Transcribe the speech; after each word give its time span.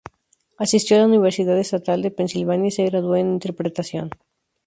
Asistió 0.57 0.97
a 0.97 1.01
la 1.01 1.05
Universidad 1.05 1.59
Estatal 1.59 2.01
de 2.01 2.09
Pensilvania 2.09 2.69
y 2.69 2.71
se 2.71 2.85
graduó 2.87 3.15
en 3.17 3.33
Interpretación. 3.33 4.09